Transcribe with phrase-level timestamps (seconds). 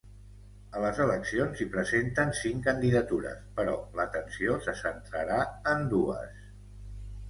[0.77, 5.41] A les eleccions hi presenten cinc candidatures, però l’atenció se centrarà
[5.77, 6.47] en dues.